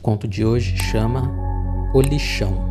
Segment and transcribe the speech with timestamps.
[0.00, 1.30] conto de hoje chama
[1.92, 2.70] O Lixão.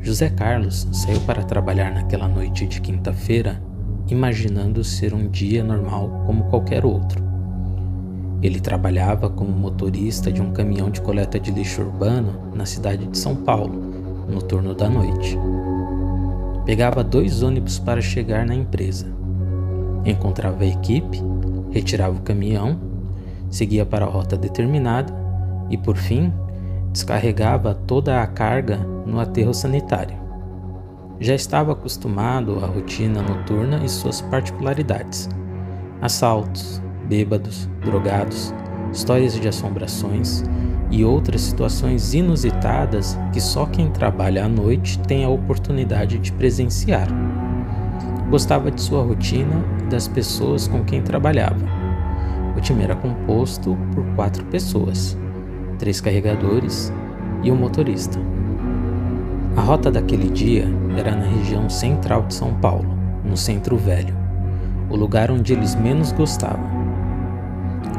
[0.00, 3.62] José Carlos saiu para trabalhar naquela noite de quinta-feira,
[4.08, 7.22] imaginando ser um dia normal como qualquer outro.
[8.42, 13.16] Ele trabalhava como motorista de um caminhão de coleta de lixo urbano na cidade de
[13.16, 13.74] São Paulo,
[14.28, 15.38] no turno da noite.
[16.64, 19.06] Pegava dois ônibus para chegar na empresa.
[20.04, 21.22] Encontrava a equipe,
[21.70, 22.80] retirava o caminhão,
[23.50, 25.21] seguia para a rota determinada
[25.72, 26.30] e, por fim,
[26.92, 30.20] descarregava toda a carga no aterro sanitário.
[31.18, 35.28] Já estava acostumado à rotina noturna e suas particularidades:
[36.00, 38.54] assaltos, bêbados, drogados,
[38.92, 40.44] histórias de assombrações
[40.90, 47.08] e outras situações inusitadas que só quem trabalha à noite tem a oportunidade de presenciar.
[48.28, 51.64] Gostava de sua rotina e das pessoas com quem trabalhava.
[52.56, 55.16] O time era composto por quatro pessoas
[55.82, 56.92] três carregadores
[57.42, 58.16] e um motorista.
[59.56, 60.64] A rota daquele dia
[60.96, 64.16] era na região central de São Paulo, no Centro Velho,
[64.88, 66.64] o lugar onde eles menos gostavam.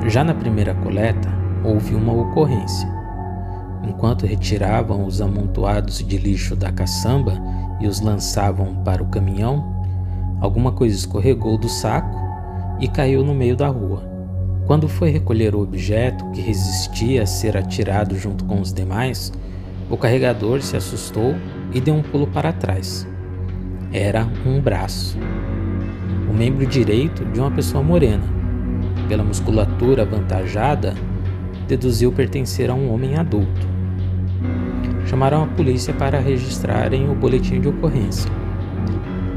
[0.08, 1.28] Já na primeira coleta,
[1.62, 2.88] houve uma ocorrência.
[3.84, 7.34] Enquanto retiravam os amontoados de lixo da caçamba
[7.81, 9.62] e os lançavam para o caminhão,
[10.40, 12.18] alguma coisa escorregou do saco
[12.80, 14.12] e caiu no meio da rua.
[14.66, 19.31] Quando foi recolher o objeto que resistia a ser atirado junto com os demais,
[19.89, 21.36] o carregador se assustou
[21.73, 23.06] e deu um pulo para trás.
[23.91, 25.17] Era um braço.
[26.30, 28.23] O membro direito de uma pessoa morena.
[29.09, 30.95] Pela musculatura avantajada,
[31.67, 33.67] deduziu pertencer a um homem adulto.
[35.06, 38.31] Chamaram a polícia para registrarem o boletim de ocorrência.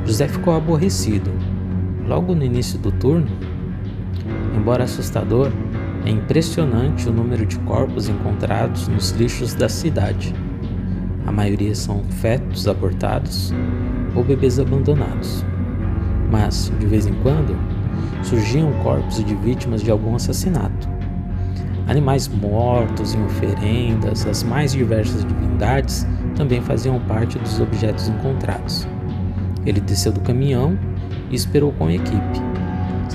[0.06, 1.32] José ficou aborrecido.
[2.06, 3.26] Logo no início do turno,
[4.56, 5.52] Embora assustador,
[6.04, 10.34] é impressionante o número de corpos encontrados nos lixos da cidade.
[11.26, 13.52] A maioria são fetos abortados
[14.14, 15.44] ou bebês abandonados.
[16.30, 17.56] Mas, de vez em quando,
[18.22, 20.88] surgiam corpos de vítimas de algum assassinato.
[21.88, 28.86] Animais mortos em oferendas, as mais diversas divindades também faziam parte dos objetos encontrados.
[29.64, 30.78] Ele desceu do caminhão
[31.30, 32.45] e esperou com a equipe.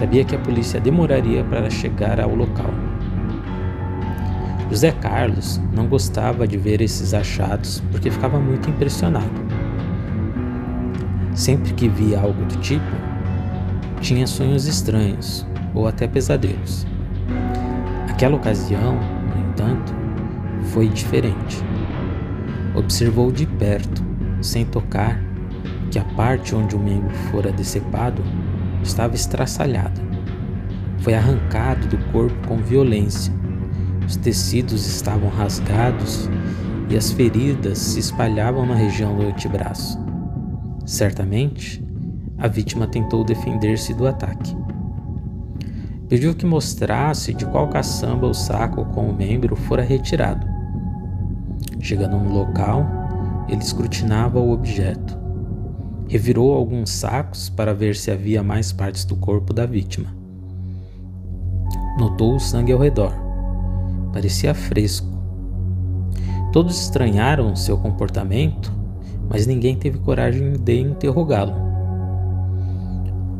[0.01, 2.73] Sabia que a polícia demoraria para chegar ao local.
[4.67, 9.29] José Carlos não gostava de ver esses achados porque ficava muito impressionado.
[11.35, 12.83] Sempre que via algo do tipo,
[14.01, 16.87] tinha sonhos estranhos ou até pesadelos.
[18.09, 19.93] Aquela ocasião, no entanto,
[20.73, 21.63] foi diferente.
[22.73, 24.03] Observou de perto,
[24.41, 25.21] sem tocar,
[25.91, 28.23] que a parte onde o membro fora decepado
[28.83, 30.01] estava estraçalhada.
[30.99, 33.33] Foi arrancado do corpo com violência.
[34.05, 36.29] Os tecidos estavam rasgados
[36.89, 39.99] e as feridas se espalhavam na região do antebraço.
[40.85, 41.83] Certamente,
[42.37, 44.55] a vítima tentou defender-se do ataque.
[46.09, 50.45] Pediu que mostrasse de qual caçamba o saco com o membro fora retirado.
[51.79, 52.85] Chegando no local,
[53.47, 55.20] ele escrutinava o objeto.
[56.11, 60.13] Revirou alguns sacos para ver se havia mais partes do corpo da vítima.
[61.97, 63.13] Notou o sangue ao redor.
[64.11, 65.07] Parecia fresco.
[66.51, 68.73] Todos estranharam seu comportamento,
[69.29, 71.53] mas ninguém teve coragem de interrogá-lo.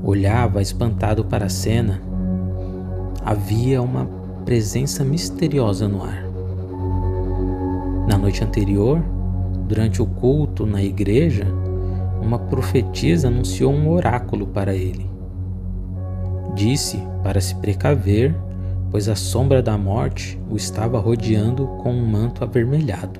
[0.01, 2.01] Olhava espantado para a cena.
[3.25, 4.05] Havia uma
[4.45, 6.23] presença misteriosa no ar.
[8.07, 9.03] Na noite anterior,
[9.67, 11.45] durante o culto na igreja,
[12.21, 15.09] uma profetisa anunciou um oráculo para ele.
[16.53, 18.35] Disse para se precaver,
[18.89, 23.19] pois a sombra da morte o estava rodeando com um manto avermelhado.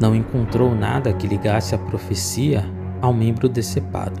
[0.00, 2.64] Não encontrou nada que ligasse a profecia
[3.00, 4.20] ao membro decepado.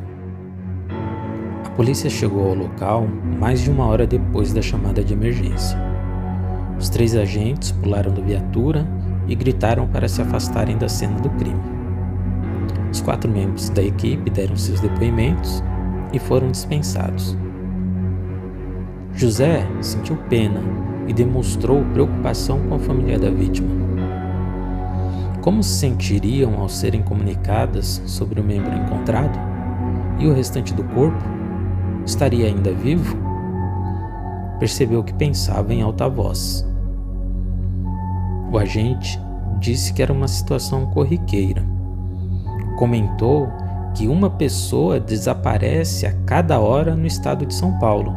[1.64, 3.08] A polícia chegou ao local
[3.38, 5.76] mais de uma hora depois da chamada de emergência.
[6.78, 8.86] Os três agentes pularam da viatura
[9.26, 11.83] e gritaram para se afastarem da cena do crime.
[12.94, 15.64] Os quatro membros da equipe deram seus depoimentos
[16.12, 17.36] e foram dispensados.
[19.16, 20.60] José sentiu pena
[21.08, 23.68] e demonstrou preocupação com a família da vítima.
[25.40, 29.36] Como se sentiriam ao serem comunicadas sobre o membro encontrado?
[30.20, 31.24] E o restante do corpo?
[32.06, 33.16] Estaria ainda vivo?
[34.60, 36.64] Percebeu que pensava em alta voz.
[38.52, 39.20] O agente
[39.58, 41.73] disse que era uma situação corriqueira
[42.76, 43.48] comentou
[43.94, 48.12] que uma pessoa desaparece a cada hora no estado de São Paulo,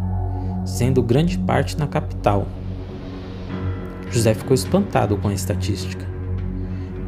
[0.65, 2.48] sendo grande parte na capital.
[4.09, 6.06] José ficou espantado com a estatística.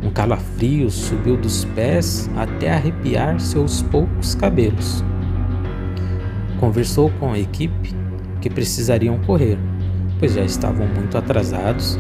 [0.04, 5.04] Um calafrio subiu dos pés até arrepiar seus poucos cabelos.
[6.60, 7.96] Conversou com a equipe
[8.40, 9.58] que precisariam correr,
[10.20, 12.00] pois já estavam muito atrasados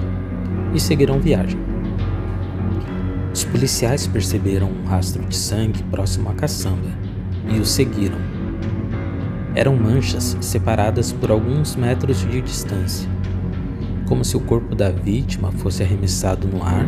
[0.73, 1.68] e seguiram viagem.
[3.33, 6.89] Os policiais perceberam um rastro de sangue próximo à caçamba
[7.47, 8.17] e o seguiram.
[9.55, 13.09] Eram manchas separadas por alguns metros de distância,
[14.07, 16.85] como se o corpo da vítima fosse arremessado no ar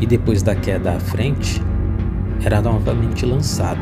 [0.00, 1.62] e depois da queda à frente,
[2.44, 3.80] era novamente lançado.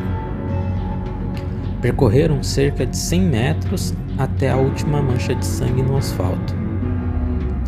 [1.80, 6.54] Percorreram cerca de 100 metros até a última mancha de sangue no asfalto.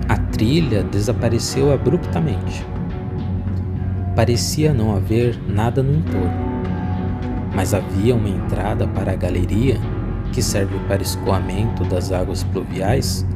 [0.09, 2.67] A trilha desapareceu abruptamente.
[4.21, 6.31] Parecia não haver nada no entorno,
[7.57, 9.81] mas havia uma entrada para a galeria
[10.31, 13.27] que serve para escoamento das águas pluviais,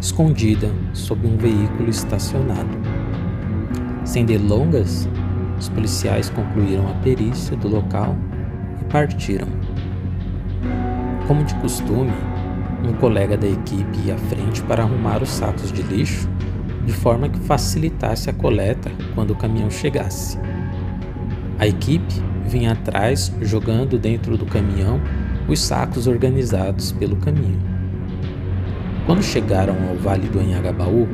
[0.00, 2.78] escondida sob um veículo estacionado.
[4.04, 5.08] Sem delongas,
[5.58, 8.16] os policiais concluíram a perícia do local
[8.80, 9.48] e partiram.
[11.26, 12.12] Como de costume,
[12.88, 16.28] um colega da equipe ia à frente para arrumar os sacos de lixo
[16.90, 20.36] de forma que facilitasse a coleta quando o caminhão chegasse.
[21.56, 22.14] A equipe
[22.44, 25.00] vinha atrás jogando dentro do caminhão
[25.48, 27.60] os sacos organizados pelo caminho.
[29.06, 31.06] Quando chegaram ao Vale do Anhangabaú,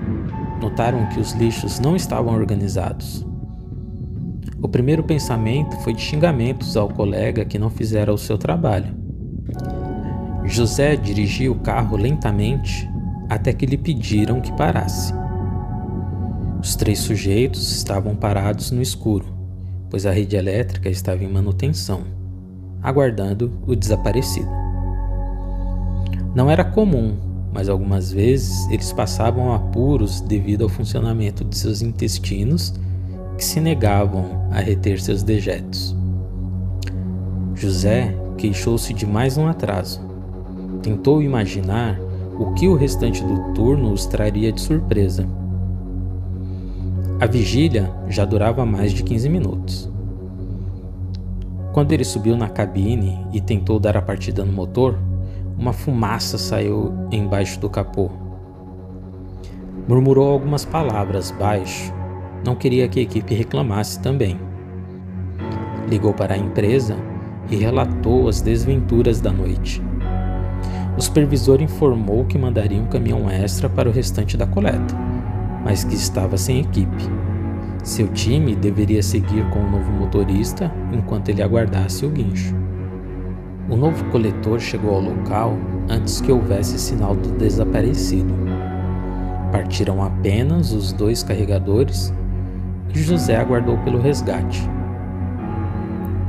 [0.62, 3.26] notaram que os lixos não estavam organizados.
[4.62, 8.94] O primeiro pensamento foi de xingamentos ao colega que não fizera o seu trabalho.
[10.44, 12.88] José dirigia o carro lentamente
[13.28, 15.25] até que lhe pediram que parasse.
[16.66, 19.24] Os três sujeitos estavam parados no escuro,
[19.88, 22.02] pois a rede elétrica estava em manutenção,
[22.82, 24.50] aguardando o desaparecido.
[26.34, 27.14] Não era comum
[27.52, 32.74] mas algumas vezes eles passavam apuros devido ao funcionamento de seus intestinos
[33.38, 35.96] que se negavam a reter seus dejetos.
[37.54, 40.02] José queixou-se de mais um atraso.
[40.82, 41.98] Tentou imaginar
[42.38, 45.26] o que o restante do turno os traria de surpresa.
[47.18, 49.90] A vigília já durava mais de 15 minutos.
[51.72, 54.98] Quando ele subiu na cabine e tentou dar a partida no motor,
[55.58, 58.10] uma fumaça saiu embaixo do capô.
[59.88, 61.90] Murmurou algumas palavras baixo.
[62.44, 64.38] Não queria que a equipe reclamasse também.
[65.88, 66.96] Ligou para a empresa
[67.50, 69.82] e relatou as desventuras da noite.
[70.98, 74.94] O supervisor informou que mandaria um caminhão extra para o restante da coleta,
[75.66, 77.10] mas que estava sem equipe.
[77.82, 82.54] Seu time deveria seguir com o novo motorista enquanto ele aguardasse o guincho.
[83.68, 85.58] O novo coletor chegou ao local
[85.88, 88.32] antes que houvesse sinal do desaparecido.
[89.50, 92.14] Partiram apenas os dois carregadores
[92.94, 94.62] e José aguardou pelo resgate.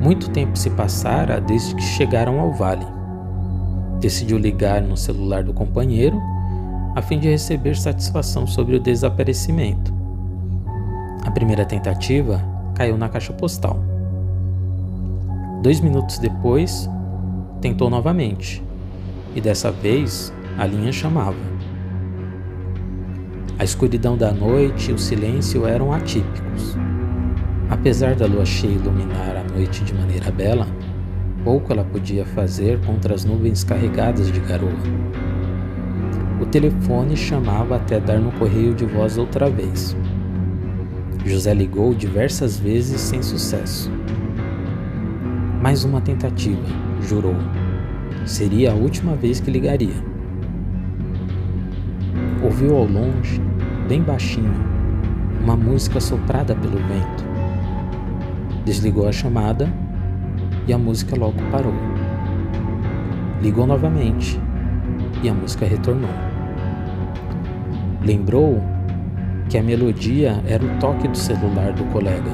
[0.02, 2.88] Muito tempo se passara desde que chegaram ao vale.
[4.00, 6.20] Decidiu ligar no celular do companheiro
[6.98, 9.94] a fim de receber satisfação sobre o desaparecimento.
[11.24, 13.80] A primeira tentativa caiu na caixa postal.
[15.62, 16.90] Dois minutos depois,
[17.62, 18.64] tentou novamente,
[19.36, 21.38] e dessa vez a linha chamava.
[23.60, 26.76] A escuridão da noite e o silêncio eram atípicos.
[27.70, 30.66] Apesar da lua cheia iluminar a noite de maneira bela,
[31.44, 35.27] pouco ela podia fazer contra as nuvens carregadas de garoa.
[36.40, 39.98] O telefone chamava até dar no correio de voz outra vez.
[41.26, 43.92] José ligou diversas vezes sem sucesso.
[45.62, 46.62] Mais uma tentativa,
[47.02, 47.36] jurou.
[48.24, 49.96] Seria a última vez que ligaria.
[52.44, 53.42] Ouviu ao longe,
[53.88, 54.54] bem baixinho,
[55.44, 57.26] uma música soprada pelo vento.
[58.64, 59.74] Desligou a chamada
[60.68, 61.74] e a música logo parou.
[63.42, 64.40] Ligou novamente
[65.24, 66.27] e a música retornou.
[68.02, 68.62] Lembrou
[69.50, 72.32] que a melodia era o toque do celular do colega,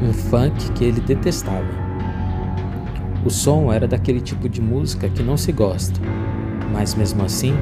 [0.00, 1.86] um funk que ele detestava.
[3.24, 6.00] O som era daquele tipo de música que não se gosta,
[6.72, 7.54] mas mesmo assim,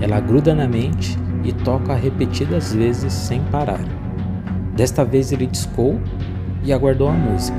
[0.00, 3.84] ela gruda na mente e toca repetidas vezes sem parar.
[4.74, 5.98] Desta vez ele discou
[6.62, 7.58] e aguardou a música.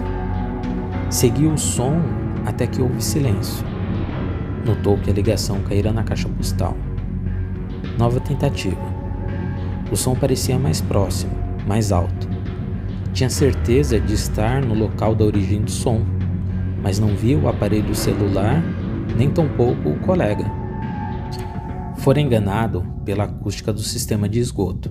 [1.10, 2.01] Seguiu o som
[2.46, 3.65] até que houve silêncio.
[4.65, 6.75] Notou que a ligação caíra na caixa postal.
[7.98, 8.82] Nova tentativa.
[9.92, 11.32] O som parecia mais próximo,
[11.66, 12.27] mais alto.
[13.13, 16.18] Tinha certeza de estar no local da origem do som
[16.82, 18.63] mas não viu o aparelho celular,
[19.18, 20.46] nem tampouco o colega.
[21.98, 24.89] fora enganado pela acústica do sistema de esgoto.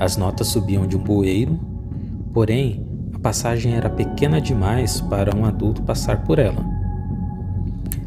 [0.00, 1.60] As notas subiam de um bueiro,
[2.32, 6.64] porém a passagem era pequena demais para um adulto passar por ela.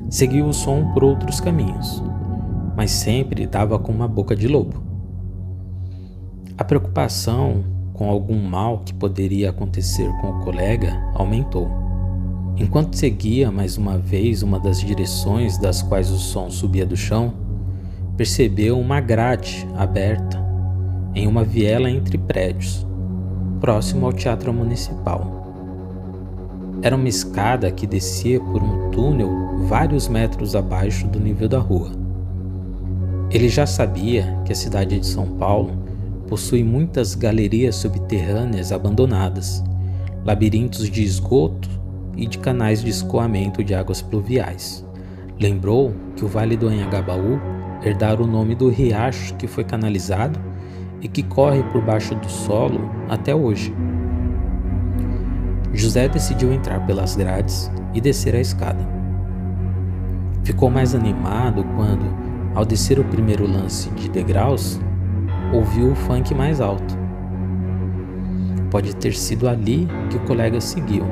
[0.10, 2.02] Seguiu o som por outros caminhos,
[2.78, 4.84] mas sempre dava com uma boca de lobo.
[6.56, 11.68] A preocupação com algum mal que poderia acontecer com o colega aumentou.
[12.56, 17.34] Enquanto seguia mais uma vez uma das direções das quais o som subia do chão,
[18.16, 20.40] percebeu uma grade aberta
[21.16, 22.86] em uma viela entre prédios,
[23.60, 25.34] próximo ao Teatro Municipal.
[26.84, 32.07] Era uma escada que descia por um túnel vários metros abaixo do nível da rua.
[33.30, 35.72] Ele já sabia que a cidade de São Paulo
[36.30, 39.62] possui muitas galerias subterrâneas abandonadas,
[40.24, 41.70] labirintos de esgoto
[42.16, 44.86] e de canais de escoamento de águas pluviais.
[45.40, 47.40] Lembrou que o Vale do Anhangabaú
[47.84, 50.40] herdar o nome do riacho que foi canalizado
[51.02, 53.74] e que corre por baixo do solo até hoje.
[55.74, 58.88] José decidiu entrar pelas grades e descer a escada.
[60.44, 62.27] Ficou mais animado quando,
[62.58, 64.82] ao descer o primeiro lance de degraus,
[65.54, 66.98] ouviu o funk mais alto.
[68.72, 71.06] Pode ter sido ali que o colega seguiu,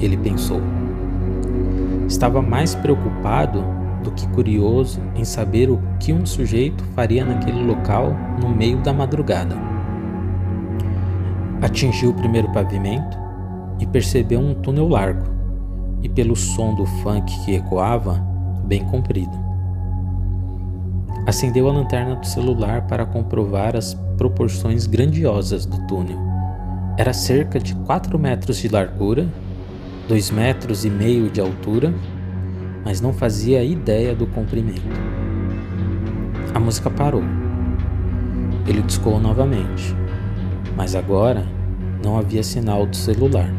[0.00, 0.60] ele pensou.
[2.08, 3.64] Estava mais preocupado
[4.02, 8.92] do que curioso em saber o que um sujeito faria naquele local no meio da
[8.92, 9.54] madrugada.
[11.62, 13.16] Atingiu o primeiro pavimento
[13.78, 15.30] e percebeu um túnel largo,
[16.02, 18.14] e pelo som do funk que ecoava,
[18.64, 19.46] bem comprido.
[21.26, 26.18] Acendeu a lanterna do celular para comprovar as proporções grandiosas do túnel.
[26.96, 29.26] Era cerca de 4 metros de largura,
[30.08, 31.92] 2 metros e meio de altura
[32.86, 34.80] mas não fazia ideia do comprimento.
[36.54, 37.24] A música parou.
[38.64, 39.92] Ele discou novamente,
[40.76, 41.44] mas agora
[42.04, 43.50] não havia sinal do celular.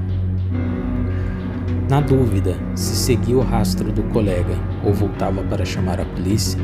[1.90, 4.56] Na dúvida se seguia o rastro do colega
[4.86, 6.58] ou voltava para chamar a polícia,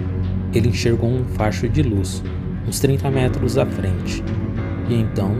[0.53, 2.23] ele enxergou um facho de luz,
[2.67, 4.23] uns 30 metros à frente,
[4.87, 5.31] e então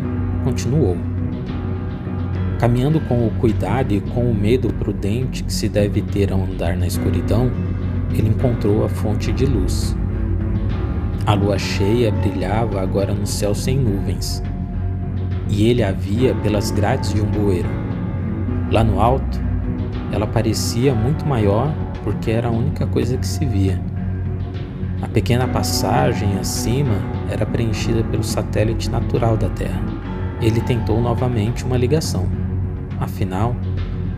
[0.43, 0.97] continuou.
[2.59, 6.75] Caminhando com o cuidado e com o medo prudente que se deve ter ao andar
[6.77, 7.51] na escuridão,
[8.11, 9.95] ele encontrou a fonte de luz.
[11.25, 14.41] A lua cheia brilhava agora no céu sem nuvens,
[15.49, 17.69] e ele a via pelas grades de um bueiro.
[18.71, 19.39] Lá no alto,
[20.11, 23.79] ela parecia muito maior porque era a única coisa que se via.
[25.03, 26.95] A pequena passagem acima
[27.29, 29.83] era preenchida pelo satélite natural da Terra.
[30.41, 32.25] Ele tentou novamente uma ligação.
[33.01, 33.53] Afinal,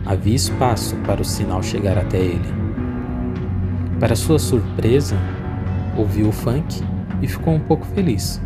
[0.06, 2.54] havia espaço para o sinal chegar até ele.
[3.98, 5.16] Para sua surpresa,
[5.96, 6.80] ouviu o funk
[7.20, 8.40] e ficou um pouco feliz.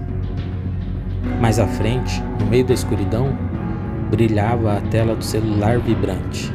[1.43, 3.37] Mais à frente, no meio da escuridão,
[4.11, 6.51] brilhava a tela do celular vibrante.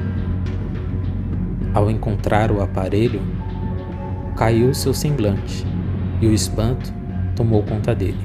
[1.76, 3.22] Ao encontrar o aparelho,
[4.36, 5.75] caiu seu semblante
[6.22, 6.94] e o espanto
[7.36, 8.20] tomou conta dele.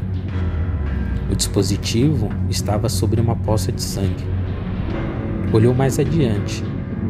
[1.30, 4.25] O dispositivo estava sobre uma poça de sangue.
[5.52, 6.64] Olhou mais adiante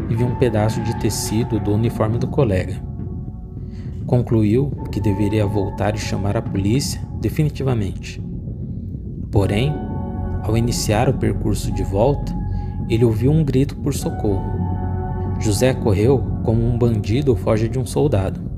[0.08, 2.82] e viu um pedaço de tecido do uniforme do colega.
[4.06, 8.22] Concluiu que deveria voltar e chamar a polícia definitivamente.
[9.30, 9.72] Porém,
[10.42, 12.34] ao iniciar o percurso de volta,
[12.88, 14.58] ele ouviu um grito por socorro.
[15.38, 18.49] José correu como um bandido foge de um soldado.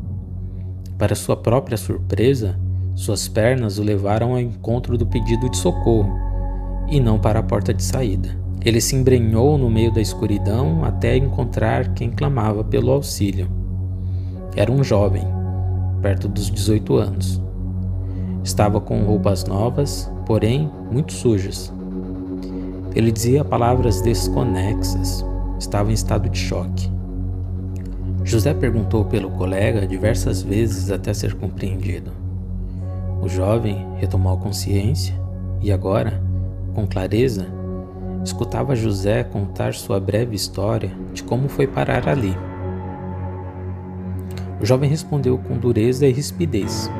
[0.99, 2.59] Para sua própria surpresa,
[2.95, 6.15] suas pernas o levaram ao encontro do pedido de socorro
[6.89, 8.37] e não para a porta de saída.
[8.65, 13.49] Ele se embrenhou no meio da escuridão até encontrar quem clamava pelo auxílio.
[14.55, 15.25] Era um jovem,
[16.01, 17.43] perto dos 18 anos.
[18.45, 21.73] Estava com roupas novas, porém muito sujas.
[22.95, 25.25] Ele dizia palavras desconexas,
[25.59, 26.91] estava em estado de choque.
[28.33, 32.13] José perguntou pelo colega diversas vezes até ser compreendido.
[33.21, 35.15] O jovem retomou a consciência
[35.61, 36.19] e agora,
[36.75, 37.47] com clareza,
[38.25, 42.35] escutava José contar sua breve história de como foi parar ali.
[44.63, 46.91] O jovem respondeu com dureza e rispidez.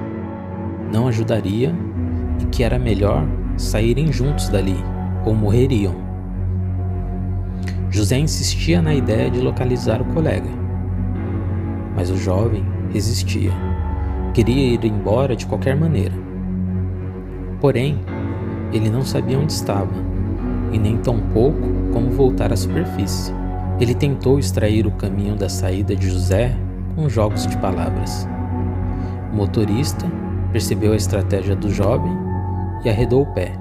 [0.93, 1.75] Não ajudaria
[2.43, 4.77] e que era melhor saírem juntos dali
[5.25, 5.95] ou morreriam.
[7.89, 10.62] José insistia na ideia de localizar o colega,
[12.03, 13.53] mas o jovem resistia.
[14.35, 16.13] Queria ir embora de qualquer maneira.
[17.61, 17.97] Porém,
[18.73, 19.93] ele não sabia onde estava
[20.73, 21.61] e nem tão pouco
[21.93, 23.33] como voltar à superfície.
[23.79, 26.57] Ele tentou extrair o caminho da saída de José
[26.97, 28.27] com jogos de palavras.
[29.33, 30.11] O motorista
[30.51, 32.13] percebeu a estratégia do jovem
[32.85, 33.53] e arredou o pé.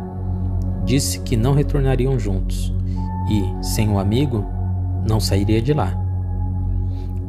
[0.84, 2.74] Disse que não retornariam juntos
[3.30, 4.44] e, sem o amigo,
[5.08, 6.01] não sairia de lá.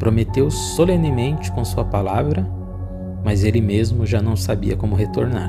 [0.03, 2.45] Prometeu solenemente com sua palavra,
[3.25, 5.49] mas ele mesmo já não sabia como retornar.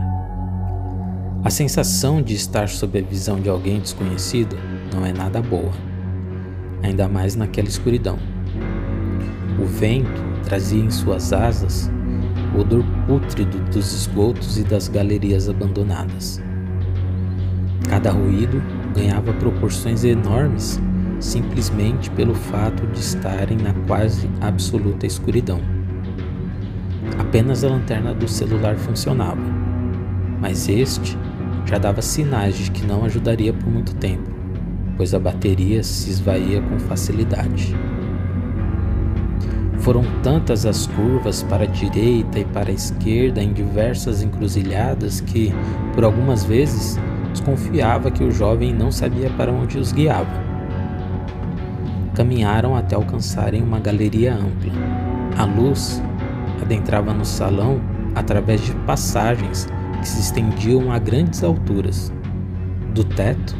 [1.44, 4.56] A sensação de estar sob a visão de alguém desconhecido
[4.94, 5.72] não é nada boa,
[6.84, 8.20] ainda mais naquela escuridão.
[9.60, 11.90] O vento trazia em suas asas
[12.56, 16.40] o odor pútrido dos esgotos e das galerias abandonadas.
[17.90, 18.62] Cada ruído
[18.94, 20.80] ganhava proporções enormes
[21.24, 25.62] simplesmente pelo fato de estarem na quase absoluta escuridão.
[27.18, 29.42] Apenas a lanterna do celular funcionava,
[30.42, 31.18] mas este
[31.66, 34.30] já dava sinais de que não ajudaria por muito tempo,
[34.98, 37.74] pois a bateria se esvaía com facilidade.
[39.80, 45.54] Foram tantas as curvas para a direita e para a esquerda em diversas encruzilhadas que,
[45.94, 46.98] por algumas vezes,
[47.32, 50.53] desconfiava que o jovem não sabia para onde os guiava
[52.14, 54.74] caminharam até alcançarem uma galeria ampla.
[55.38, 56.02] A luz
[56.62, 57.82] adentrava no salão
[58.16, 59.68] através de passagens
[60.00, 62.14] que se estendiam a grandes alturas,
[62.94, 63.56] do teto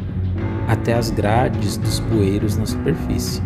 [0.68, 3.42] até as grades dos bueiros na superfície.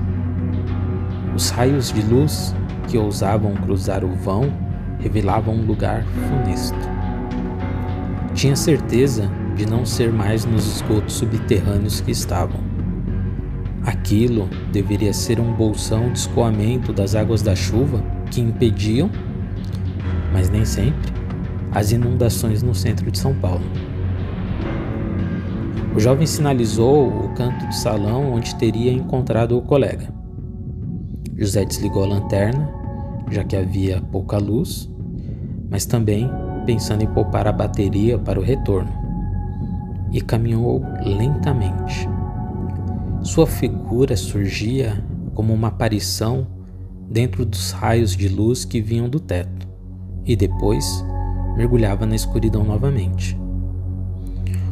[1.35, 2.55] Os raios de luz
[2.88, 4.53] que ousavam cruzar o vão
[4.99, 6.79] revelavam um lugar funesto.
[8.35, 12.68] Tinha certeza de não ser mais nos esgotos subterrâneos que estavam.
[13.88, 19.09] Aquilo deveria ser um bolsão de escoamento das águas da chuva que impediam,
[20.30, 21.11] mas nem sempre,
[21.73, 23.64] as inundações no centro de São Paulo.
[25.97, 30.12] O jovem sinalizou o canto do salão onde teria encontrado o colega.
[31.35, 32.71] José desligou a lanterna,
[33.30, 34.87] já que havia pouca luz,
[35.71, 36.30] mas também
[36.66, 38.92] pensando em poupar a bateria para o retorno,
[40.12, 42.07] e caminhou lentamente
[43.23, 45.04] sua figura surgia
[45.35, 46.47] como uma aparição
[47.11, 49.67] dentro dos raios de luz que vinham do teto
[50.25, 51.04] e depois
[51.57, 53.39] mergulhava na escuridão novamente.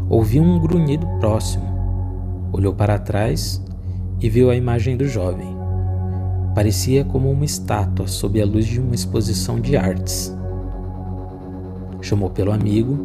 [0.08, 1.64] Ouviu um grunhido próximo,
[2.52, 3.62] olhou para trás
[4.20, 5.56] e viu a imagem do jovem.
[6.54, 10.34] Parecia como uma estátua sob a luz de uma exposição de artes.
[12.00, 12.96] Chamou pelo amigo,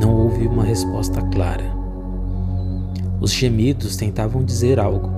[0.00, 1.77] não houve uma resposta clara.
[3.20, 5.10] Os gemidos tentavam dizer algo.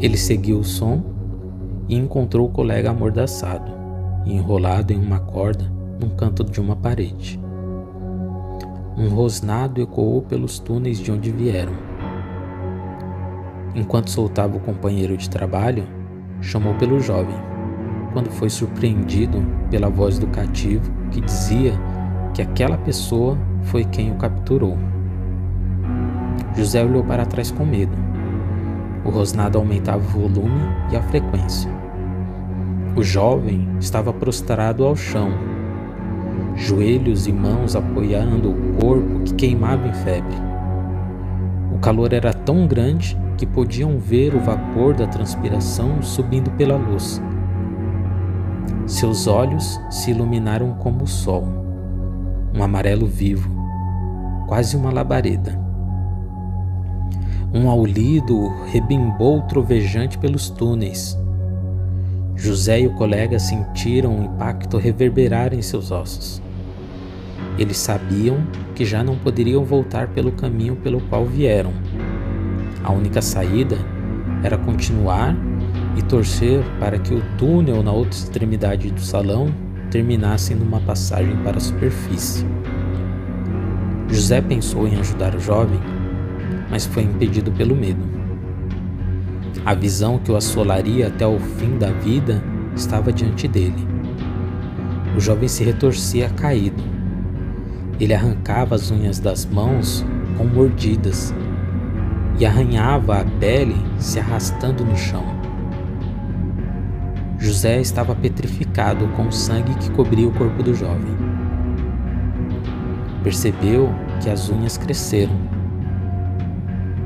[0.00, 1.02] Ele seguiu o som
[1.88, 3.70] e encontrou o colega amordaçado,
[4.24, 5.70] enrolado em uma corda
[6.00, 7.38] num canto de uma parede.
[8.96, 11.72] Um rosnado ecoou pelos túneis de onde vieram.
[13.74, 15.86] Enquanto soltava o companheiro de trabalho,
[16.40, 17.36] chamou pelo jovem,
[18.12, 21.72] quando foi surpreendido pela voz do cativo que dizia
[22.34, 24.76] que aquela pessoa foi quem o capturou.
[26.58, 27.96] José olhou para trás com medo.
[29.04, 31.70] O rosnado aumentava o volume e a frequência.
[32.96, 35.30] O jovem estava prostrado ao chão,
[36.56, 40.34] joelhos e mãos apoiando o corpo que queimava em febre.
[41.72, 47.22] O calor era tão grande que podiam ver o vapor da transpiração subindo pela luz.
[48.84, 51.44] Seus olhos se iluminaram como o sol,
[52.52, 53.48] um amarelo vivo,
[54.48, 55.67] quase uma labareda.
[57.52, 61.18] Um aulido rebimbou trovejante pelos túneis.
[62.36, 66.42] José e o colega sentiram o impacto reverberar em seus ossos.
[67.58, 68.36] Eles sabiam
[68.74, 71.72] que já não poderiam voltar pelo caminho pelo qual vieram.
[72.84, 73.78] A única saída
[74.42, 75.34] era continuar
[75.96, 79.48] e torcer para que o túnel na outra extremidade do salão
[79.90, 82.44] terminasse numa passagem para a superfície.
[84.10, 85.80] José pensou em ajudar o jovem
[86.70, 88.04] mas foi impedido pelo medo.
[89.64, 92.42] A visão que o assolaria até o fim da vida
[92.74, 93.86] estava diante dele.
[95.16, 96.82] O jovem se retorcia caído.
[97.98, 100.04] Ele arrancava as unhas das mãos
[100.36, 101.34] com mordidas
[102.38, 105.24] e arranhava a pele se arrastando no chão.
[107.38, 111.16] José estava petrificado com o sangue que cobria o corpo do jovem.
[113.22, 115.57] Percebeu que as unhas cresceram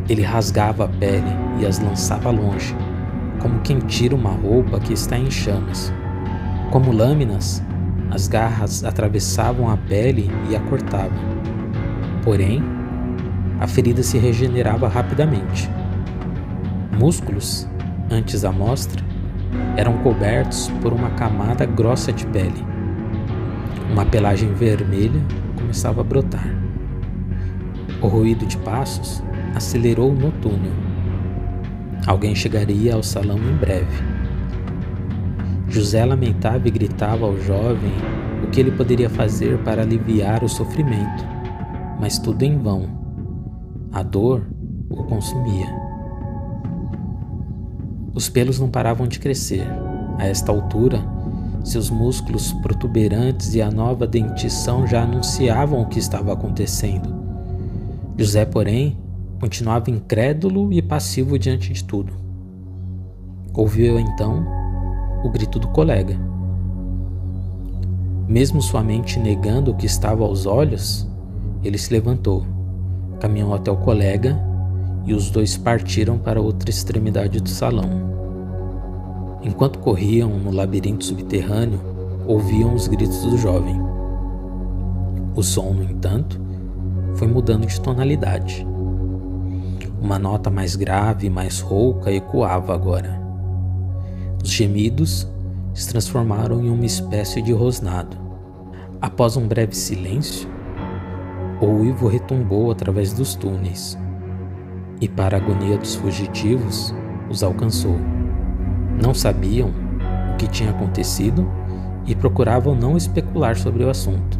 [0.08, 2.74] ele rasgava a pele e as lançava longe,
[3.40, 5.92] como quem tira uma roupa que está em chamas.
[6.70, 7.62] Como lâminas,
[8.10, 11.18] as garras atravessavam a pele e a cortavam.
[12.22, 12.62] Porém,
[13.60, 15.70] a ferida se regenerava rapidamente.
[16.98, 17.68] Músculos,
[18.10, 19.02] antes à mostra,
[19.76, 22.64] eram cobertos por uma camada grossa de pele.
[23.90, 25.20] Uma pelagem vermelha
[25.56, 26.48] começava a brotar.
[28.00, 29.22] O ruído de passos
[29.54, 30.72] acelerou no túnel.
[32.06, 34.02] Alguém chegaria ao salão em breve.
[35.68, 37.92] José lamentava e gritava ao jovem
[38.44, 41.24] o que ele poderia fazer para aliviar o sofrimento,
[42.00, 42.88] mas tudo em vão.
[43.92, 44.42] A dor
[44.90, 45.66] o consumia.
[48.14, 49.66] Os pelos não paravam de crescer.
[50.18, 51.02] A esta altura,
[51.64, 57.14] seus músculos protuberantes e a nova dentição já anunciavam o que estava acontecendo.
[58.18, 58.98] José, porém,
[59.42, 62.12] continuava incrédulo e passivo diante de tudo.
[63.52, 64.46] Ouviu então
[65.24, 66.16] o grito do colega.
[68.28, 71.08] Mesmo sua mente negando o que estava aos olhos,
[71.64, 72.46] ele se levantou,
[73.18, 74.40] caminhou até o colega
[75.04, 77.90] e os dois partiram para outra extremidade do salão.
[79.42, 81.80] Enquanto corriam no labirinto subterrâneo,
[82.28, 83.74] ouviam os gritos do jovem.
[85.34, 86.40] O som, no entanto,
[87.16, 88.70] foi mudando de tonalidade.
[90.02, 93.22] Uma nota mais grave mais rouca ecoava agora.
[94.42, 95.28] Os gemidos
[95.72, 98.16] se transformaram em uma espécie de rosnado.
[99.00, 100.48] Após um breve silêncio,
[101.60, 103.96] o uivo retumbou através dos túneis
[105.00, 106.92] e, para a agonia dos fugitivos,
[107.30, 107.96] os alcançou.
[109.00, 109.70] Não sabiam
[110.32, 111.48] o que tinha acontecido
[112.06, 114.36] e procuravam não especular sobre o assunto.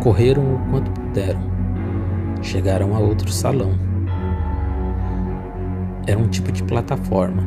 [0.00, 1.40] Correram o quanto puderam.
[2.40, 3.85] Chegaram a outro salão.
[6.06, 7.42] Era um tipo de plataforma.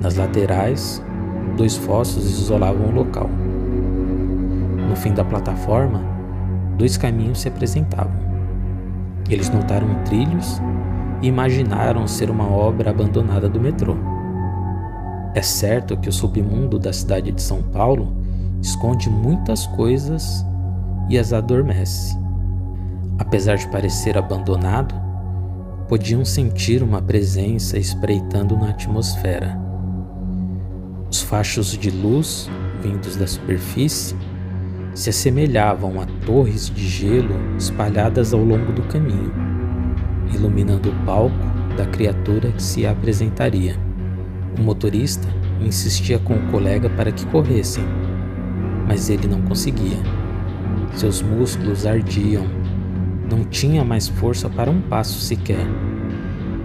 [0.00, 1.00] Nas laterais,
[1.56, 3.30] dois fossos isolavam o local.
[4.88, 6.02] No fim da plataforma,
[6.76, 8.24] dois caminhos se apresentavam.
[9.30, 10.60] Eles notaram trilhos
[11.22, 13.96] e imaginaram ser uma obra abandonada do metrô.
[15.32, 18.12] É certo que o submundo da cidade de São Paulo
[18.60, 20.44] esconde muitas coisas
[21.08, 22.18] e as adormece.
[23.18, 25.03] Apesar de parecer abandonado,
[25.88, 29.58] podiam sentir uma presença espreitando na atmosfera.
[31.10, 32.50] Os fachos de luz
[32.82, 34.16] vindos da superfície
[34.94, 39.32] se assemelhavam a torres de gelo espalhadas ao longo do caminho,
[40.32, 41.34] iluminando o palco
[41.76, 43.76] da criatura que se apresentaria.
[44.58, 45.26] O motorista
[45.60, 47.84] insistia com o colega para que corressem,
[48.86, 49.98] mas ele não conseguia.
[50.94, 52.44] Seus músculos ardiam,
[53.30, 55.66] não tinha mais força para um passo sequer.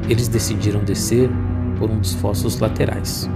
[0.07, 1.29] Eles decidiram descer
[1.77, 3.29] por um dos fossos laterais.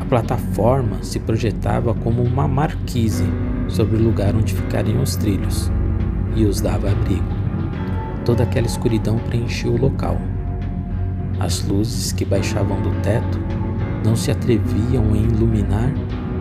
[0.00, 3.24] A plataforma se projetava como uma marquise
[3.68, 5.70] sobre o lugar onde ficariam os trilhos
[6.34, 7.24] e os dava abrigo.
[8.24, 10.20] Toda aquela escuridão preenchia o local.
[11.38, 13.38] As luzes que baixavam do teto
[14.04, 15.92] não se atreviam a iluminar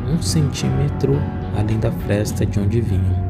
[0.08, 1.14] um centímetro
[1.58, 3.29] além da fresta de onde vinham.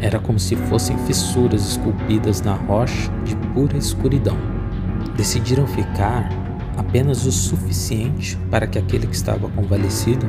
[0.00, 4.36] Era como se fossem fissuras esculpidas na rocha de pura escuridão.
[5.16, 6.28] Decidiram ficar
[6.76, 10.26] apenas o suficiente para que aquele que estava convalescido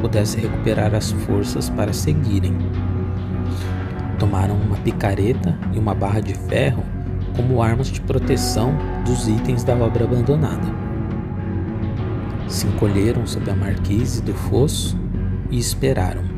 [0.00, 2.56] pudesse recuperar as forças para seguirem.
[4.18, 6.84] Tomaram uma picareta e uma barra de ferro
[7.34, 10.66] como armas de proteção dos itens da obra abandonada.
[12.48, 14.98] Se encolheram sob a marquise do fosso
[15.50, 16.37] e esperaram.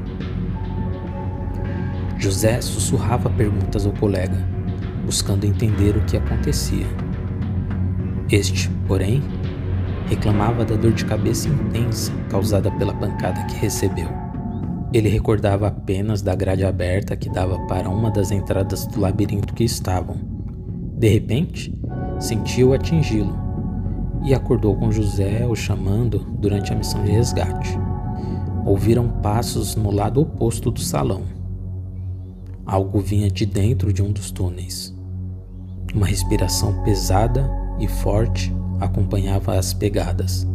[2.20, 4.36] José sussurrava perguntas ao colega,
[5.04, 6.86] buscando entender o que acontecia.
[8.30, 9.22] Este, porém,
[10.06, 14.08] reclamava da dor de cabeça intensa causada pela pancada que recebeu.
[14.92, 19.64] Ele recordava apenas da grade aberta que dava para uma das entradas do labirinto que
[19.64, 20.40] estavam
[21.00, 21.74] de repente,
[22.18, 23.34] sentiu atingi-lo
[24.22, 27.74] e acordou com José o chamando durante a missão de resgate.
[28.66, 31.22] Ouviram passos no lado oposto do salão.
[32.70, 34.94] Algo vinha de dentro de um dos túneis.
[35.92, 40.46] Uma respiração pesada e forte acompanhava as pegadas.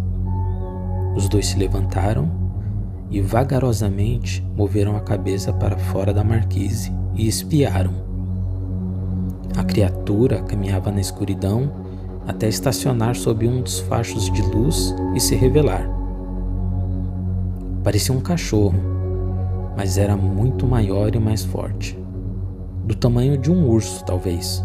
[1.13, 2.31] Os dois se levantaram
[3.11, 7.91] e vagarosamente moveram a cabeça para fora da marquise e espiaram.
[9.57, 11.69] A criatura caminhava na escuridão
[12.25, 15.85] até estacionar sob um dos fachos de luz e se revelar.
[17.83, 18.79] Parecia um cachorro,
[19.75, 22.04] mas era muito maior e mais forte.
[22.85, 24.63] Do tamanho de um urso, talvez.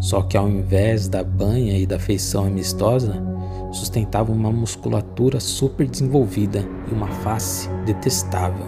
[0.00, 3.14] Só que ao invés da banha e da feição amistosa,
[3.70, 8.66] sustentava uma musculatura super desenvolvida e uma face detestável.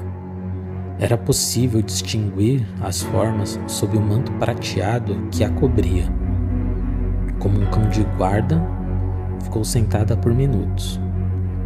[1.00, 6.04] Era possível distinguir as formas sob o manto prateado que a cobria.
[7.40, 8.62] Como um cão de guarda,
[9.42, 11.00] ficou sentada por minutos.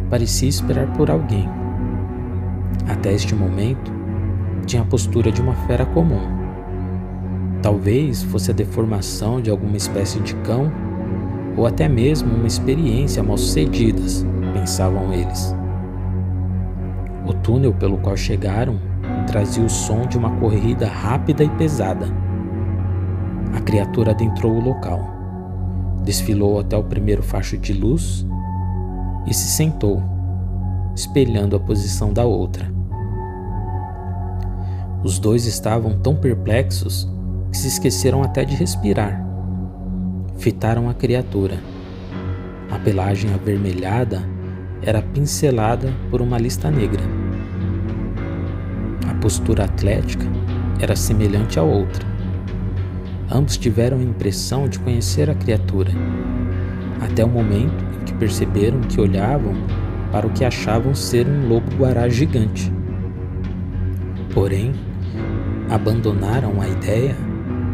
[0.09, 1.47] Parecia esperar por alguém.
[2.87, 3.91] Até este momento,
[4.65, 6.44] tinha a postura de uma fera comum.
[7.65, 10.71] Talvez fosse a deformação de alguma espécie de cão
[11.57, 14.23] ou até mesmo uma experiência mal sucedidas,
[14.53, 15.55] pensavam eles.
[17.25, 18.79] O túnel pelo qual chegaram
[19.25, 22.05] trazia o som de uma corrida rápida e pesada.
[23.55, 24.99] A criatura adentrou o local,
[26.03, 28.27] desfilou até o primeiro facho de luz
[29.25, 30.03] e se sentou,
[30.95, 32.71] espelhando a posição da outra.
[35.03, 37.14] Os dois estavam tão perplexos
[37.55, 39.25] que se esqueceram até de respirar.
[40.37, 41.57] Fitaram a criatura.
[42.69, 44.21] A pelagem avermelhada
[44.81, 47.01] era pincelada por uma lista negra.
[49.09, 50.25] A postura atlética
[50.81, 52.05] era semelhante à outra.
[53.31, 55.91] Ambos tiveram a impressão de conhecer a criatura,
[56.99, 59.53] até o momento em que perceberam que olhavam
[60.11, 62.69] para o que achavam ser um lobo-guará gigante.
[64.33, 64.73] Porém,
[65.69, 67.15] abandonaram a ideia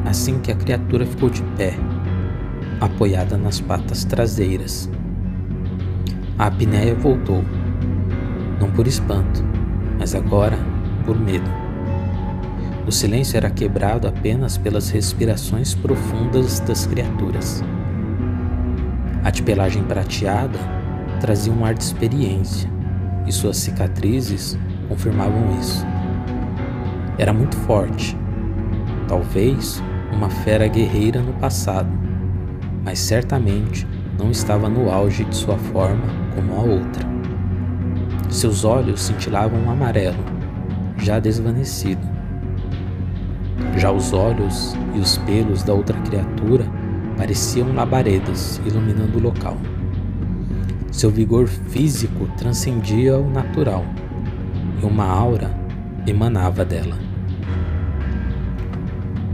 [0.06, 1.74] assim que a criatura ficou de pé,
[2.80, 4.90] apoiada nas patas traseiras.
[6.38, 7.44] A apneia voltou,
[8.60, 9.44] não por espanto,
[10.00, 10.58] mas agora
[11.06, 11.50] por medo.
[12.88, 17.64] O silêncio era quebrado apenas pelas respirações profundas das criaturas.
[19.24, 20.58] A de pelagem prateada
[21.20, 22.68] trazia um ar de experiência,
[23.28, 24.58] e suas cicatrizes
[24.90, 25.86] confirmavam isso.
[27.20, 28.18] Era muito forte,
[29.08, 29.82] talvez
[30.14, 31.90] uma fera guerreira no passado,
[32.84, 36.04] mas certamente não estava no auge de sua forma
[36.36, 37.10] como a outra.
[38.30, 40.24] Seus olhos cintilavam amarelo,
[40.98, 42.02] já desvanecido.
[43.78, 46.66] Já os olhos e os pelos da outra criatura
[47.18, 49.58] pareciam labaredas iluminando o local.
[50.92, 53.86] Seu vigor físico transcendia o natural
[54.82, 55.52] e uma aura
[56.06, 57.11] emanava dela.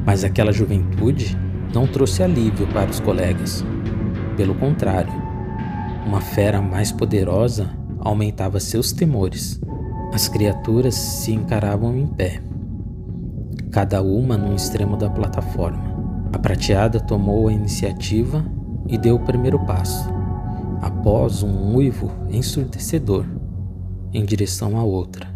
[0.08, 1.38] Mas aquela juventude
[1.74, 3.64] não trouxe alívio para os colegas.
[4.38, 5.12] Pelo contrário,
[6.06, 9.60] uma fera mais poderosa aumentava seus temores.
[10.14, 12.42] As criaturas se encaravam em pé,
[13.70, 15.84] cada uma num extremo da plataforma.
[16.32, 18.46] A prateada tomou a iniciativa
[18.88, 20.10] e deu o primeiro passo,
[20.82, 23.26] após um uivo ensurdecedor,
[24.14, 25.28] em direção à outra.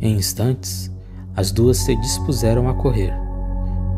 [0.00, 0.94] Em instantes,
[1.36, 3.12] as duas se dispuseram a correr.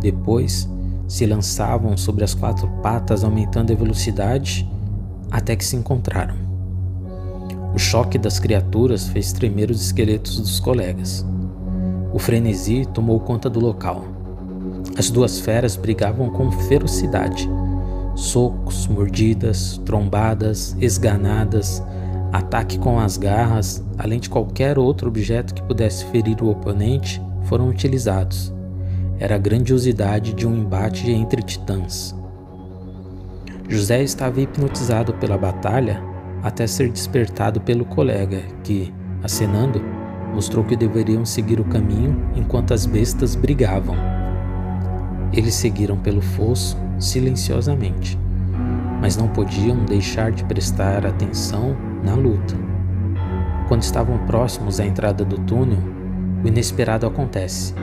[0.01, 0.69] Depois,
[1.07, 4.69] se lançavam sobre as quatro patas, aumentando a velocidade
[5.31, 6.35] até que se encontraram.
[7.75, 11.25] O choque das criaturas fez tremer os esqueletos dos colegas.
[12.13, 14.05] O frenesi tomou conta do local.
[14.97, 17.49] As duas feras brigavam com ferocidade.
[18.15, 21.83] Socos, mordidas, trombadas, esganadas,
[22.33, 27.69] Ataque com as garras, além de qualquer outro objeto que pudesse ferir o oponente, foram
[27.69, 28.55] utilizados.
[29.19, 32.15] Era a grandiosidade de um embate entre titãs.
[33.69, 36.03] José estava hipnotizado pela batalha
[36.43, 39.83] até ser despertado pelo colega, que, acenando,
[40.33, 43.97] mostrou que deveriam seguir o caminho enquanto as bestas brigavam.
[45.33, 48.19] Eles seguiram pelo fosso silenciosamente,
[49.01, 52.55] mas não podiam deixar de prestar atenção na luta.
[53.67, 55.98] Quando estavam próximos à entrada do túnel,
[56.43, 57.75] o inesperado acontece.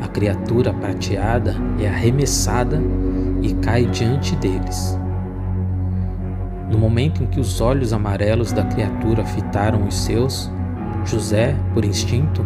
[0.00, 2.80] A criatura prateada é arremessada
[3.42, 4.98] e cai diante deles.
[6.70, 10.50] No momento em que os olhos amarelos da criatura fitaram os seus,
[11.04, 12.44] José, por instinto,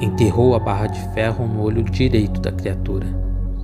[0.00, 3.06] enterrou a barra de ferro no olho direito da criatura.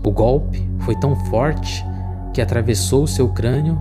[0.05, 1.85] O golpe foi tão forte
[2.33, 3.81] que atravessou seu crânio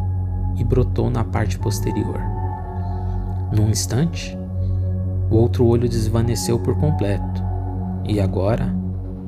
[0.58, 2.20] e brotou na parte posterior.
[3.52, 4.38] Num instante,
[5.32, 7.42] o outro olho desvaneceu por completo
[8.06, 8.76] e agora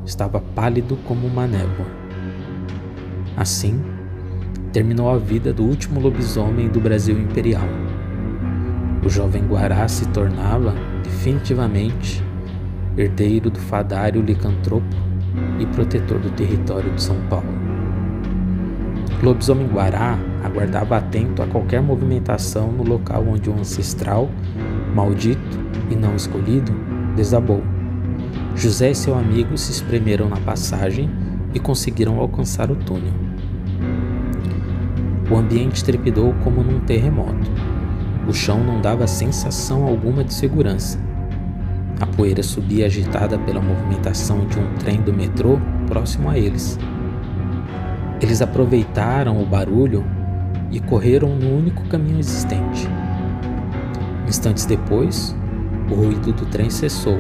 [0.05, 1.87] estava pálido como uma névoa.
[3.37, 3.81] Assim,
[4.73, 7.67] terminou a vida do último lobisomem do Brasil imperial.
[9.03, 12.21] O jovem Guará se tornava, definitivamente,
[12.97, 14.95] herdeiro do fadário licantropo
[15.57, 17.47] e protetor do território de São Paulo.
[19.21, 24.29] O lobisomem Guará aguardava atento a qualquer movimentação no local onde o ancestral,
[24.93, 26.71] maldito e não escolhido,
[27.15, 27.63] desabou.
[28.55, 31.09] José e seu amigo se espremeram na passagem
[31.53, 33.13] e conseguiram alcançar o túnel.
[35.29, 37.51] O ambiente trepidou como num terremoto.
[38.27, 40.99] O chão não dava sensação alguma de segurança.
[41.99, 46.77] A poeira subia agitada pela movimentação de um trem do metrô próximo a eles.
[48.21, 50.05] Eles aproveitaram o barulho
[50.71, 52.87] e correram no único caminho existente.
[54.33, 55.35] Instantes depois,
[55.91, 57.19] o ruído do trem cessou.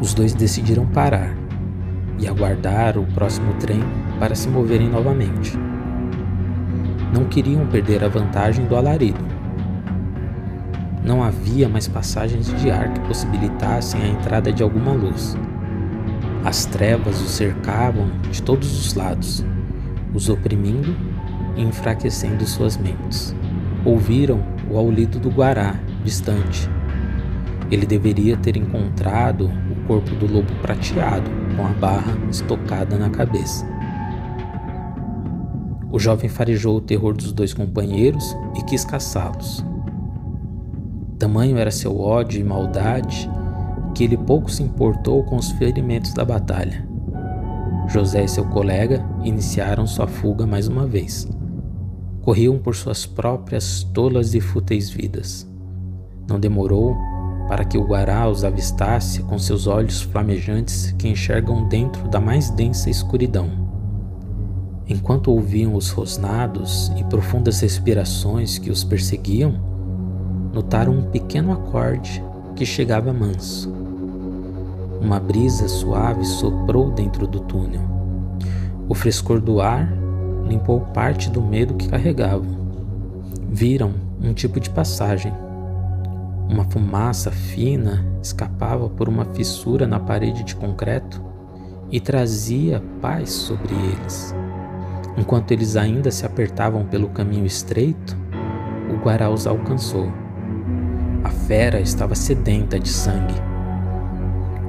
[0.00, 1.34] Os dois decidiram parar
[2.20, 3.80] e aguardar o próximo trem
[4.20, 5.58] para se moverem novamente.
[7.12, 9.18] Não queriam perder a vantagem do alarido.
[11.04, 15.36] Não havia mais passagens de ar que possibilitassem a entrada de alguma luz.
[16.44, 19.44] As trevas os cercavam de todos os lados,
[20.14, 20.94] os oprimindo
[21.56, 23.34] e enfraquecendo suas mentes.
[23.84, 24.40] Ouviram
[24.70, 25.74] o aulido do guará,
[26.06, 26.70] distante.
[27.70, 33.66] Ele deveria ter encontrado o corpo do lobo prateado, com a barra estocada na cabeça.
[35.90, 39.64] O jovem farejou o terror dos dois companheiros e quis caçá-los.
[41.18, 43.28] Tamanho era seu ódio e maldade
[43.94, 46.86] que ele pouco se importou com os ferimentos da batalha.
[47.88, 51.26] José e seu colega iniciaram sua fuga mais uma vez.
[52.20, 55.48] Corriam por suas próprias tolas e fúteis vidas.
[56.28, 56.96] Não demorou
[57.48, 62.50] para que o Guará os avistasse com seus olhos flamejantes que enxergam dentro da mais
[62.50, 63.48] densa escuridão.
[64.88, 69.54] Enquanto ouviam os rosnados e profundas respirações que os perseguiam,
[70.52, 72.22] notaram um pequeno acorde
[72.54, 73.72] que chegava manso.
[75.00, 77.82] Uma brisa suave soprou dentro do túnel.
[78.88, 79.92] O frescor do ar
[80.48, 82.56] limpou parte do medo que carregavam.
[83.48, 85.32] Viram um tipo de passagem.
[86.48, 91.22] Uma fumaça fina escapava por uma fissura na parede de concreto
[91.90, 94.34] e trazia paz sobre eles.
[95.16, 98.16] Enquanto eles ainda se apertavam pelo caminho estreito,
[98.90, 100.12] o Guará os alcançou.
[101.24, 103.56] A fera estava sedenta de sangue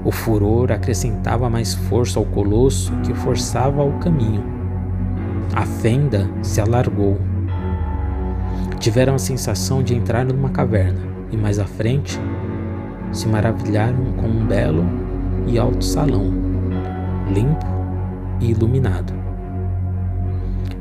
[0.08, 4.42] o furor acrescentava mais força ao colosso que forçava o caminho.
[5.54, 7.18] A fenda se alargou.
[8.80, 12.20] Tiveram a sensação de entrar numa caverna e mais à frente
[13.12, 14.86] se maravilharam com um belo
[15.48, 16.32] e alto salão,
[17.34, 17.66] limpo
[18.40, 19.14] e iluminado.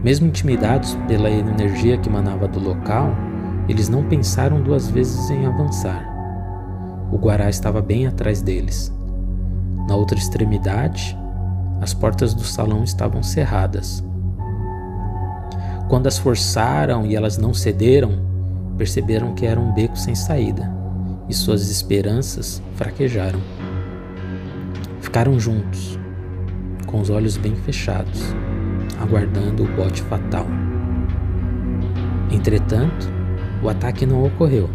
[0.02, 3.10] Mesmo intimidados pela energia que emanava do local,
[3.68, 6.06] eles não pensaram duas vezes em avançar.
[7.10, 8.92] O Guará estava bem atrás deles.
[9.88, 11.16] Na outra extremidade,
[11.80, 14.04] as portas do salão estavam cerradas.
[15.88, 18.35] Quando as forçaram e elas não cederam,
[18.76, 20.70] perceberam que era um beco sem saída
[21.28, 23.40] e suas esperanças fraquejaram.
[25.00, 25.98] Ficaram juntos,
[26.86, 28.34] com os olhos bem fechados,
[29.00, 30.46] aguardando o bote fatal.
[32.30, 33.08] Entretanto,
[33.62, 34.68] o ataque não ocorreu.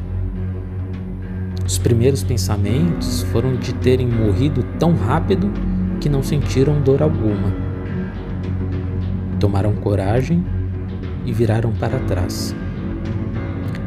[1.66, 5.52] Os primeiros pensamentos foram de terem morrido tão rápido
[6.00, 7.54] que não sentiram dor alguma.
[9.40, 10.44] Tomaram coragem
[11.26, 12.54] e viraram para trás.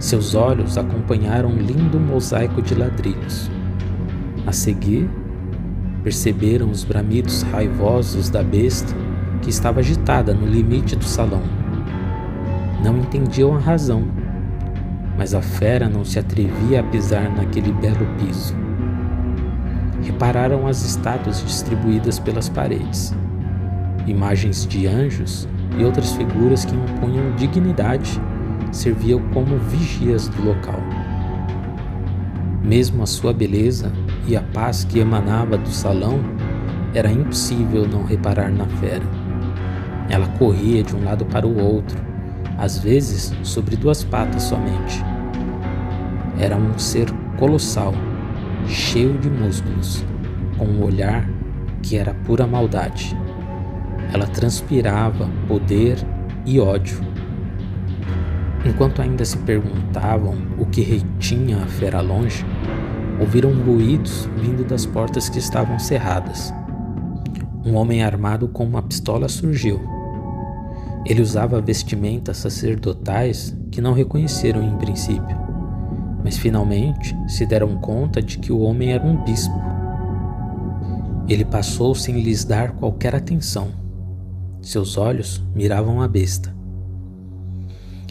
[0.05, 3.51] Seus olhos acompanharam um lindo mosaico de ladrilhos.
[4.47, 5.09] A seguir,
[6.03, 8.95] perceberam os bramidos raivosos da besta
[9.41, 11.41] que estava agitada no limite do salão.
[12.85, 14.05] Não entendiam a razão
[15.17, 18.55] mas a fera não se atrevia a pisar naquele belo piso.
[20.03, 23.15] Repararam as estátuas distribuídas pelas paredes,
[24.09, 28.21] imagens de anjos e outras figuras que impunham dignidade
[28.73, 30.81] serviam como vigias do local.
[32.63, 33.93] Mesmo a sua beleza
[34.27, 36.21] e a paz que emanava do salão,
[36.95, 39.05] era impossível não reparar na fera.
[40.09, 41.99] Ela corria de um lado para o outro,
[42.57, 45.03] às vezes sobre duas patas somente.
[46.39, 47.93] Era um ser colossal,
[48.67, 50.05] cheio de músculos,
[50.57, 51.29] com um olhar
[51.83, 53.17] que era pura maldade.
[54.13, 55.99] Ela transpirava poder
[56.47, 57.01] e ódio.
[58.65, 62.45] Enquanto ainda se perguntavam o que retinha a fera longe,
[63.21, 66.53] ouviram ruídos vindo das portas que estavam cerradas.
[67.65, 69.95] Um homem armado com uma pistola surgiu
[71.05, 75.37] ele usava vestimentas sacerdotais que não reconheceram em princípio,
[76.25, 79.55] mas finalmente se deram conta de que o homem era um bispo.
[81.29, 83.69] Ele passou sem lhes dar qualquer atenção.
[84.63, 86.55] Seus olhos miravam a besta.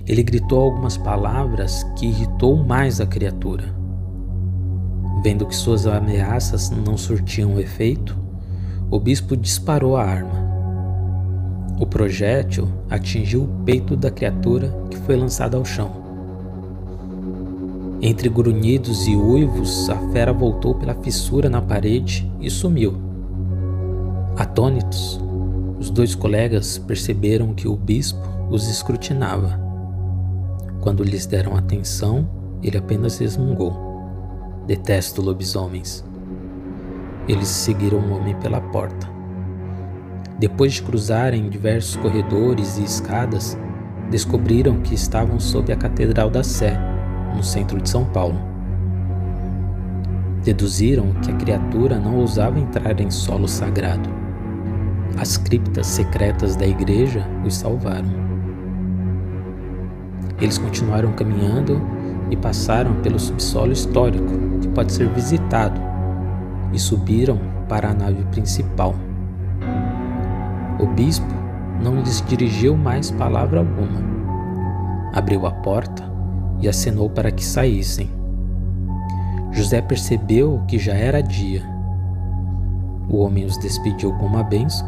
[0.06, 3.64] Ele gritou algumas palavras que irritou mais a criatura.
[5.24, 8.18] Vendo que suas ameaças não surtiam efeito,
[8.92, 10.44] o bispo disparou a arma.
[11.80, 16.04] O projétil atingiu o peito da criatura que foi lançada ao chão.
[18.02, 22.98] Entre grunhidos e uivos, a fera voltou pela fissura na parede e sumiu.
[24.36, 25.22] Atônitos,
[25.80, 28.20] os dois colegas perceberam que o bispo
[28.52, 29.63] os escrutinava.
[30.84, 32.28] Quando lhes deram atenção,
[32.62, 33.74] ele apenas resmungou:
[34.68, 36.04] Detesto lobisomens.
[37.26, 39.10] Eles seguiram o homem pela porta.
[40.38, 43.58] Depois de cruzarem diversos corredores e escadas,
[44.12, 46.78] descobriram que estavam sob a Catedral da Sé,
[47.34, 48.38] no centro de São Paulo.
[50.44, 54.10] Deduziram que a criatura não ousava entrar em solo sagrado.
[55.18, 58.33] As criptas secretas da igreja os salvaram.
[60.44, 61.82] Eles continuaram caminhando
[62.30, 65.80] e passaram pelo subsolo histórico, que pode ser visitado,
[66.74, 67.40] e subiram
[67.70, 68.94] para a nave principal.
[70.78, 71.34] O bispo
[71.82, 74.02] não lhes dirigiu mais palavra alguma.
[75.14, 76.04] Abriu a porta
[76.60, 78.10] e acenou para que saíssem.
[79.54, 81.64] José percebeu que já era dia.
[83.08, 84.88] O homem os despediu com uma benção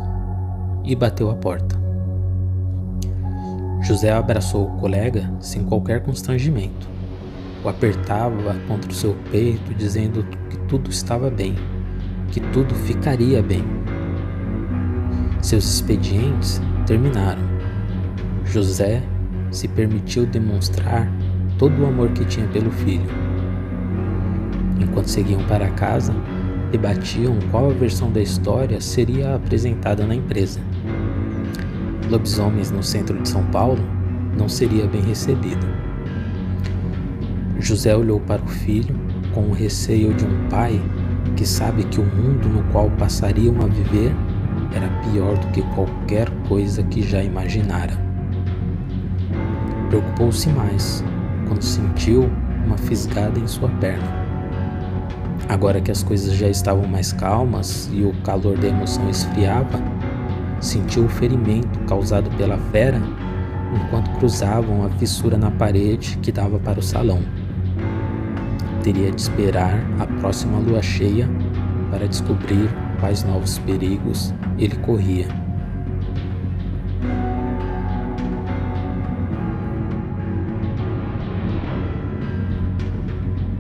[0.84, 1.85] e bateu a porta.
[3.86, 6.90] José abraçou o colega sem qualquer constrangimento.
[7.64, 11.54] O apertava contra o seu peito, dizendo que tudo estava bem,
[12.32, 13.64] que tudo ficaria bem.
[15.40, 17.44] Seus expedientes terminaram.
[18.44, 19.04] José
[19.52, 21.08] se permitiu demonstrar
[21.60, 23.06] todo o amor que tinha pelo filho.
[24.80, 26.12] Enquanto seguiam para casa,
[26.72, 30.60] debatiam qual a versão da história seria apresentada na empresa.
[32.10, 33.80] Lobisomens no centro de São Paulo
[34.38, 35.66] não seria bem recebido.
[37.60, 38.96] José olhou para o filho
[39.34, 40.80] com o receio de um pai
[41.36, 44.14] que sabe que o mundo no qual passariam a viver
[44.76, 47.98] era pior do que qualquer coisa que já imaginara.
[49.90, 51.04] Preocupou-se mais
[51.48, 52.30] quando sentiu
[52.66, 54.26] uma fisgada em sua perna.
[55.48, 59.80] Agora que as coisas já estavam mais calmas e o calor da emoção esfriava,
[60.66, 63.02] sentiu o ferimento causado pela fera
[63.74, 67.20] enquanto cruzavam a fissura na parede que dava para o salão.
[68.84, 71.28] Teria de esperar a próxima lua cheia
[71.90, 75.45] para descobrir quais novos perigos ele corria.